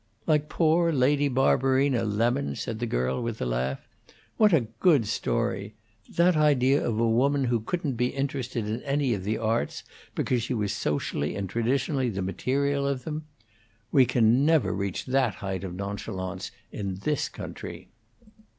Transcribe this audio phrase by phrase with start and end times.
[0.25, 3.87] "Like poor Lady Barberina Lemon?" said the girl, with a laugh.
[4.37, 5.75] "What a good story!
[6.09, 9.83] That idea of a woman who couldn't be interested in any of the arts
[10.15, 13.25] because she was socially and traditionally the material of them!
[13.91, 17.89] We can, never reach that height of nonchalance in this country."